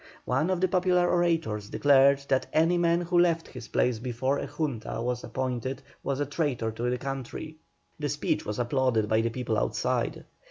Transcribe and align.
One 0.25 0.49
of 0.49 0.61
the 0.61 0.67
popular 0.67 1.07
orators 1.07 1.69
declared 1.69 2.25
that 2.29 2.47
any 2.53 2.75
man 2.75 3.01
who 3.01 3.19
left 3.19 3.47
his 3.49 3.67
place 3.67 3.99
before 3.99 4.39
a 4.39 4.47
Junta 4.47 4.99
was 4.99 5.23
appointed, 5.23 5.83
was 6.01 6.19
a 6.19 6.25
traitor 6.25 6.71
to 6.71 6.83
his 6.85 6.97
country. 6.97 7.57
The 7.99 8.09
speech 8.09 8.43
was 8.43 8.57
applauded 8.57 9.07
by 9.07 9.21
the 9.21 9.29
people 9.29 9.59
outside. 9.59 10.25